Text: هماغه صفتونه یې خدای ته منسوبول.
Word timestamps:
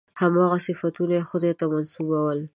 هماغه 0.21 0.57
صفتونه 0.67 1.13
یې 1.19 1.27
خدای 1.29 1.53
ته 1.59 1.65
منسوبول. 1.73 2.39